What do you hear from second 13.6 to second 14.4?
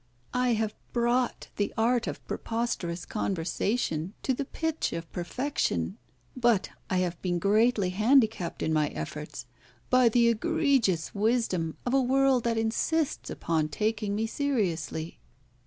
taking me